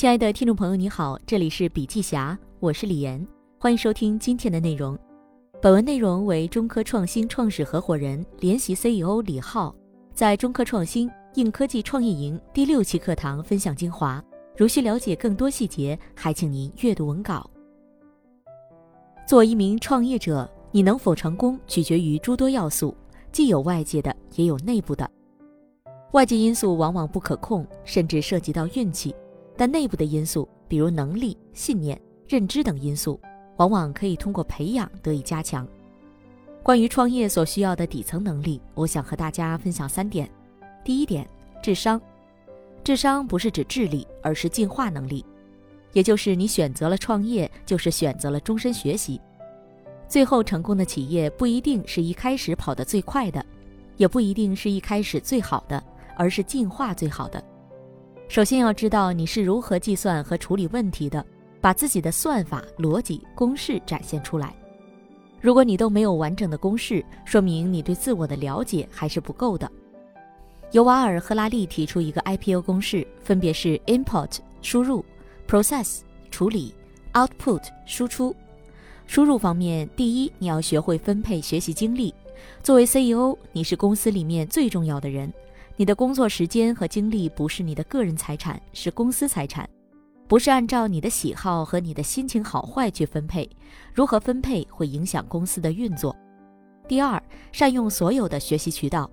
[0.00, 3.22] 亲爱的听众朋友，你好，这里是笔记侠，我是李岩，
[3.58, 4.98] 欢迎收听今天的内容。
[5.60, 9.76] 本文内容为中科创新创始合伙人、联席 CEO 李浩
[10.14, 14.24] 在中科创新硬科技创业营第六期课堂分享精华。
[14.56, 17.50] 如需了解更多细节，还请您阅读文稿。
[19.26, 22.96] 作为一名创业者，你能否成功，取决于诸多要素，
[23.32, 25.06] 既有外界的，也有内部的。
[26.12, 29.14] 外界因素往往不可控，甚至涉及到运气。
[29.60, 33.20] 但内部的因素，比如能力、信念、认知等因素，
[33.58, 35.68] 往往可以通过培养得以加强。
[36.62, 40.30] 关于创业所需要的底层能力，我想和大家分享三点。
[40.82, 41.28] 第一点，
[41.62, 42.00] 智商。
[42.82, 45.22] 智商不是指智力，而是进化能力，
[45.92, 49.20] 也就是你选择了创业，就是选择了终身学习。
[50.08, 53.44] 最后成功的企业不一定是一开始跑得最快的，
[53.98, 55.84] 也不一定是一开始最好的，
[56.16, 57.44] 而是进化最好的。
[58.30, 61.26] 首先要知道你是如何计算和处理问题的，
[61.60, 64.54] 把自己的算法、逻辑、公式展现出来。
[65.40, 69.68] 如果你都没有完整的公式，说明你对自我的了解还是不够的。
[70.70, 75.04] 尤瓦尔·赫拉利提出一个 IPO 公式，分别是：input 输入
[75.48, 76.72] ，process 处理
[77.14, 78.32] ，output 输出。
[79.08, 82.14] 输入方面，第一，你要学会分配学习精力。
[82.62, 85.32] 作为 CEO，你是公司里面最重要的人。
[85.80, 89.66] 你的工作时间和精力不是你的个人财产，是公司财产，
[90.28, 93.48] 不是按照你的喜好和你的心情好坏去分配。
[93.94, 96.14] 如何分配会影响公司的运作。
[96.86, 97.18] 第二，
[97.50, 99.10] 善用所有的学习渠道，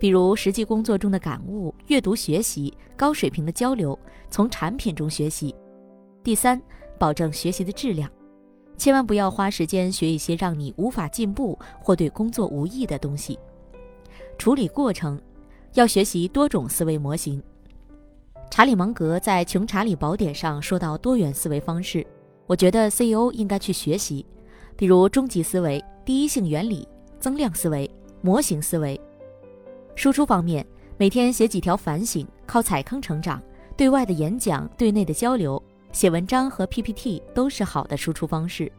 [0.00, 3.98] 比如实际工作中的感悟、阅读学习、高水平的交流，
[4.30, 5.54] 从产品中学习。
[6.24, 6.58] 第三，
[6.98, 8.10] 保证学习的质量，
[8.78, 13.38] 千万不要花时间学一些让你无法进步或对工作无益的东西。
[14.38, 15.20] 处理过程。
[15.74, 17.42] 要学习多种思维模型。
[18.50, 22.06] 查理芒格在《穷查理宝典》上说到多元思维方式，
[22.46, 24.24] 我觉得 CEO 应该去学习，
[24.76, 26.88] 比如终极思维、第一性原理、
[27.20, 27.88] 增量思维、
[28.22, 28.98] 模型思维。
[29.94, 30.66] 输出方面，
[30.96, 33.42] 每天写几条反省，靠踩坑成长。
[33.76, 35.62] 对外的演讲、对内的交流、
[35.92, 38.72] 写文章和 PPT 都是好的输出方式。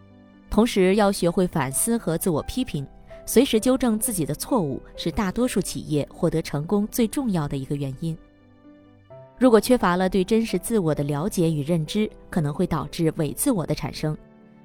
[0.50, 2.86] 同时要学会反思和自我批评。
[3.30, 8.18] 随时纠正自己的错误是大多数企业获得成功最重要的一个原因。
[9.38, 14.18] 如果缺乏了对真实自我的了解与认知，可能会导致伪自我的产生。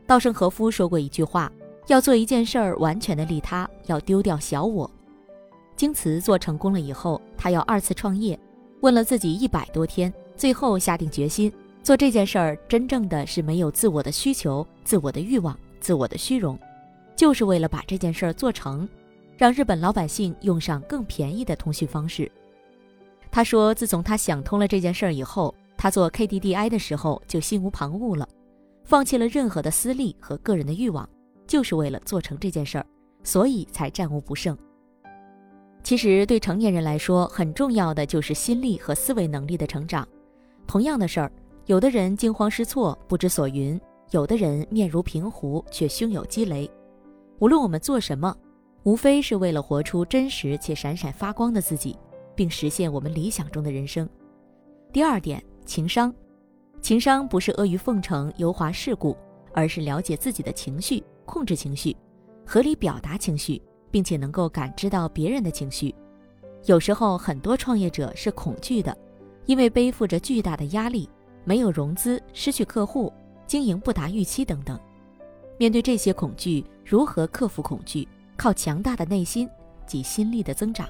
[0.06, 1.52] 稻盛和夫说过一句话
[1.88, 4.91] ：“要做一件事儿完全的利他，要丢掉小我。”
[5.76, 8.38] 京瓷做成功了以后，他要二次创业，
[8.81, 11.52] 问了自己一百多天，最后下定决心
[11.82, 12.56] 做这件事儿。
[12.66, 16.58] 真正的是没有自我的需求、自我的欲望、自我的虚荣。
[17.16, 18.88] 就是为了把这件事儿做成，
[19.36, 22.30] 让日本老百姓用上更便宜的通讯方式。
[23.30, 28.28] 他说，自从他想通了这件事儿以后，他做 KDDI 的时候就心无旁骛了，
[28.84, 31.08] 放弃了任何的私利和个人的欲望，
[31.47, 32.86] 就是为了做成这件事儿，
[33.22, 34.56] 所以才战无不胜。
[35.82, 40.06] 其实对成年人来说，很重要的就是心力和思维能力的成长。
[40.66, 41.31] 同样的事儿，
[41.66, 43.78] 有的人惊慌失措不知所云，
[44.12, 46.70] 有的人面如平湖却胸有积雷。
[47.41, 48.34] 无论我们做什么，
[48.84, 51.99] 无非是为了活出真实且闪闪发光的自己，
[52.34, 54.09] 并实现我们理想中的人生。
[54.93, 56.15] 第二点，情商。
[56.81, 59.17] 情商不是阿谀奉承、油滑世故，
[59.53, 61.97] 而是了解自己的情绪，控制情绪，
[62.47, 65.94] 合理表达情绪，并且能够感知到别人的情绪。
[66.67, 68.97] 有时候，很多创业者是恐惧的，
[69.47, 71.09] 因为背负着巨大的压力，
[71.44, 73.12] 没有融资，失去客户，
[73.47, 74.78] 经营不达预期等等。
[75.59, 78.06] 面对这些恐惧，如何克服恐惧？
[78.37, 79.49] 靠强大的内心
[79.87, 80.89] 及心力的增长。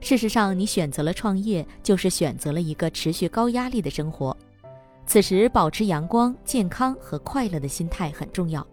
[0.00, 4.36] 事实上，你选择了创业，就是选择了一个持续高压力的生活。
[5.06, 8.66] 此时，保持阳光、健康和快乐的心态很重要。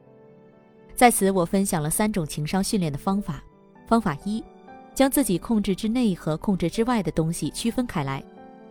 [0.95, 3.43] 在此，我分享了三种情商训练的方法。
[3.85, 4.41] 方法一，
[4.95, 8.23] 将自己控制之内和控制之外的东西区分开来，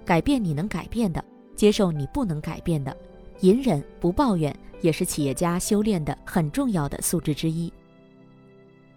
[0.06, 1.22] 改变你能改变的，
[1.54, 2.96] 接受你不能改变的。
[3.40, 7.72] 隐忍不抱怨也是企业家修炼的很重要的素质之一。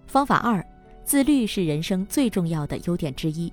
[0.08, 0.64] 方法二，
[1.04, 3.52] 自律是人生最重要的优点之一。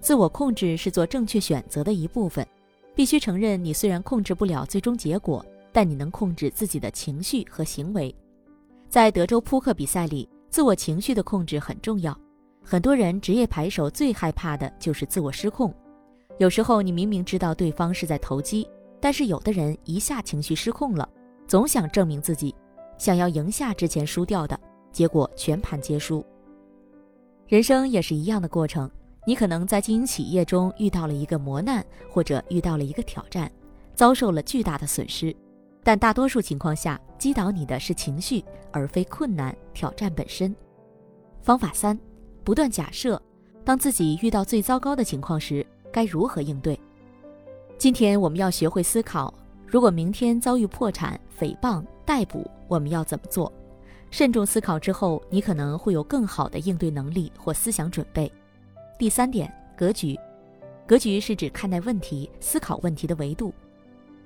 [0.00, 2.46] 自我控制是做正确选择的一部分。
[2.94, 8.14] 必须承认，你虽然控制不了最终结果，但你能控制自己的情绪和行为。
[8.88, 12.18] 在德州扑克比赛里，自我情绪的控制很重要。
[12.62, 15.74] 很多人职业牌手最害怕的就是自我失控。
[16.38, 18.66] 有时候，你明明知道对方是在投机。
[18.98, 21.06] 但是有的人一下情绪失控了，
[21.46, 22.54] 总想证明自己，
[22.98, 24.58] 想要赢下之前输掉的，
[24.90, 26.24] 结果全盘皆输。
[27.46, 28.90] 人生也是一样的过程，
[29.24, 33.50] 你可能在经营企业中遇到了一个磨难，或者遇到了一个挑战，
[33.94, 35.34] 遭受了巨大的损失。
[35.84, 40.52] 但大多数情况下，击倒你的是情绪，而非困难挑战本身。
[41.42, 41.96] 方法三：
[42.42, 43.22] 不断假设，
[43.64, 46.76] 当自己遇到最糟糕的情况时，该如何应对？
[47.78, 49.32] 今天我们要学会思考：
[49.66, 53.52] 如果明天遭遇破产、诽谤、逮捕，我们要怎么做？
[54.10, 58.30] 慎重思考之后，你可能会有更好的应对能力或思想准备。
[58.98, 60.16] 第三点，格局。
[60.86, 63.52] 格局是指看待问题、思考问题的维度。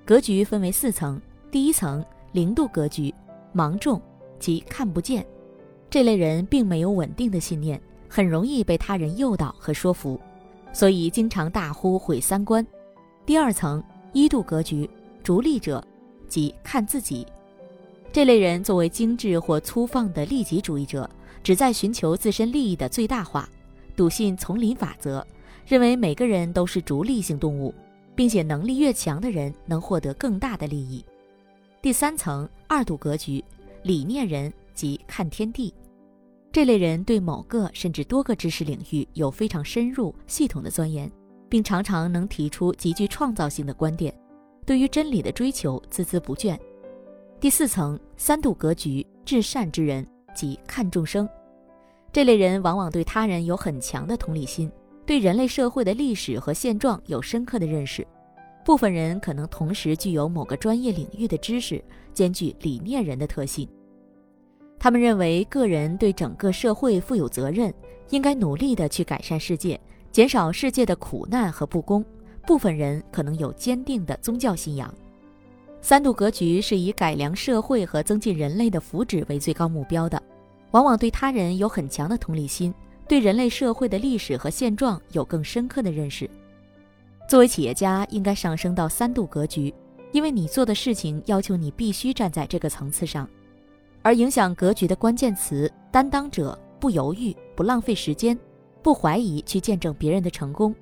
[0.05, 1.21] 格局分为四层。
[1.51, 3.13] 第一层，零度格局，
[3.55, 4.01] 盲众
[4.39, 5.27] 即看不见。
[5.89, 10.21] 这类人并没有稳定的信念，很容易被他人诱导和说服，
[10.73, 12.65] 所以经常大呼毁三观。
[13.25, 13.83] 第二层，
[14.13, 14.89] 一度格局，
[15.23, 15.83] 逐利者
[16.29, 17.27] 即看自己。
[18.13, 21.09] 这类人作为精致或粗放的利己主义者，
[21.43, 23.49] 只在寻求自身利益的最大化，
[23.95, 25.25] 笃信丛林法则，
[25.67, 27.73] 认为每个人都是逐利性动物，
[28.15, 31.05] 并且能力越强的人能获得更大的利益。
[31.81, 33.45] 第三层二度格局，
[33.85, 35.73] 理念人即看天地。
[36.53, 41.09] 这类人对某个甚至多个知识领域有非常深入、系统的钻研，
[41.49, 44.13] 并常常能提出极具创造性的观点，
[44.65, 46.59] 对于真理的追求孜孜不倦。
[47.41, 51.29] 第四层三度格局，至善之人即看众生。
[52.13, 54.71] 这类人往往对他人有很强的同理心，
[55.07, 58.07] 对人类社会的历史和现状有深刻的认识。
[58.65, 63.67] 部分人可能同时具有某个专业领域的知识，兼具理念人的特性。
[64.79, 67.73] 他们认为个人对整个社会负有责任，
[68.11, 69.81] 应该努力地去改善世界，
[70.13, 72.05] 减少世界的苦难和不公。
[72.51, 74.93] 部分人可能有坚定的宗教信仰。
[75.81, 80.21] 三度格局是以改良社会和增进人类的福祉为最高目标的，
[80.73, 82.75] 往往对他人有很强的同理心，
[83.07, 86.29] 对人类社会的历史和现状有更深刻的认识。
[87.29, 89.73] 作为企业家，应该上升到三度格局，
[90.11, 93.31] 因为你做的事情要求你必须站在这个层次上。
[94.03, 98.37] 而影响格局的关键词：担当者，不犹豫，不浪费时间，
[98.83, 100.75] 不怀疑，去见证别人的成功，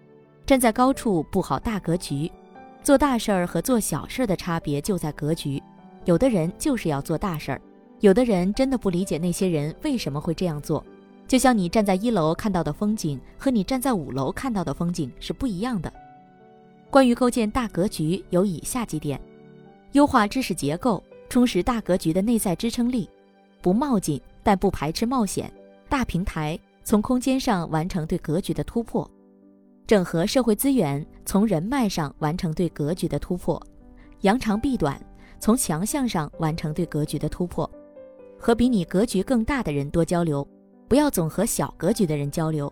[0.48, 2.32] 站在高处布好大格局。
[2.82, 5.62] 做大事儿和做小事儿的差别就在格局。
[6.06, 7.60] 有的人就是要做大事儿，
[8.00, 10.82] 有的人真的不理解那些人为什么会这样做。
[11.26, 15.92] 就像你站在一楼看到的风景和你站在五楼看到的风景是不一样的。
[16.88, 19.20] 关于构建大格局，有以下几点：
[19.92, 23.06] 优化知识结构，充实大格局的内在支撑力；
[23.60, 25.46] 不冒进，但不排斥冒险；
[25.90, 29.06] 大平台，从空间上完成对格局的突破；
[29.88, 33.58] 整合社会资源，从人脉上完成对格局的突破；
[34.20, 35.02] 扬长避短，
[35.40, 37.66] 从强项上完成对格局的突破；
[38.38, 40.46] 和比你格局更大的人多交流，
[40.88, 42.70] 不要总和小格局的人交流，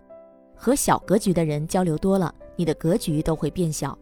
[0.55, 3.97] 和小格局的人交流多了，你的格局都会变小。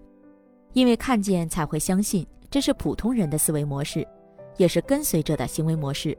[0.73, 4.05] 因为看见才会相信，这是普通人的思维模式，
[4.57, 6.17] 也是跟随者的行为模式。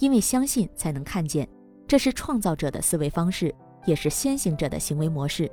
[0.00, 1.48] 因为相信才能看见，
[1.88, 3.54] 这是创造者的思维方式，
[3.86, 5.50] 也是先行者的行为模式。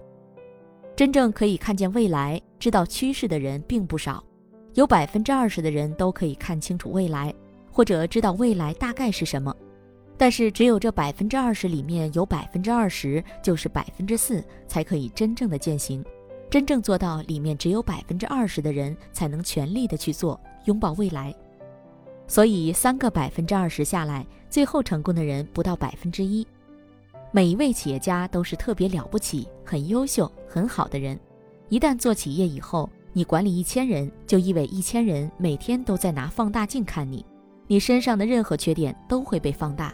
[0.96, 4.24] 真正可以看见未来、知道趋势的人并不少，
[4.76, 7.34] 有百分之二十的人都可以看清楚未来，
[7.72, 9.56] 或者知道未来大概是什么。
[10.16, 16.06] 但是只有这百分之二十里面有百分之二十，就是百分之四，才可以真正的践行。
[16.48, 21.34] 真正做到里面只有百分之二十的人才能全力的去做，拥抱未来。
[22.28, 26.46] 所以三个百分之二十下来，最后成功的人不到百分之一。
[27.36, 31.20] 每一位企业家都是特别了不起、很优秀、很好的人。
[31.68, 37.26] 一旦做企业以后，你管理一千人，就意味一千人每天都在拿放大镜看你，
[37.66, 39.92] 你身上的任何缺点都会被放大。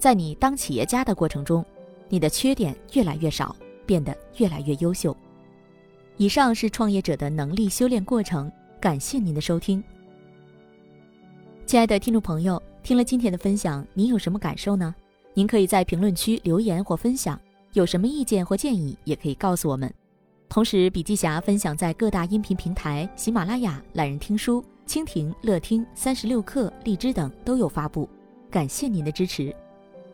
[0.00, 1.64] 在你当企业家的过程中，
[2.08, 3.54] 你的缺点越来越少，
[3.86, 5.16] 变得越来越优秀。
[6.16, 9.80] 以上是创业者的能力修炼过程，感谢您的收听。
[11.66, 14.92] 亲爱的听众朋友，听了今天的分享，您有什么感受呢？
[15.36, 17.38] 您可以在评论区留言或分享，
[17.74, 19.92] 有什么意见或建议也可以告诉我们。
[20.48, 28.08] 同时，笔记侠分享在各大音频平台，喜马拉雅、懒人听书、蜻蜓、乐听、三十六课、荔枝等都有发布，
[28.50, 29.54] 感谢您的支持。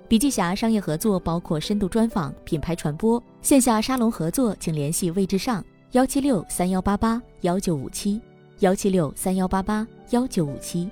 [0.09, 5.65] 笔记侠商业合作包括深度专访、品牌传播、线下沙龙合作，请联系魏志尚。
[5.93, 8.21] 幺七六三幺八八幺九五七，
[8.59, 10.91] 幺七六三幺八八幺九五七。